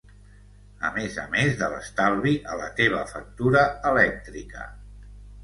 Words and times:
a 0.87 0.89
més 0.95 1.19
a 1.23 1.25
més 1.35 1.53
de 1.59 1.67
l'estalvi 1.73 2.33
a 2.55 2.57
la 2.63 2.71
teva 2.81 3.03
factura 3.13 3.65
elèctrica 3.93 4.67